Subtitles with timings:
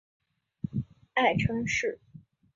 [1.13, 1.99] 爱称是。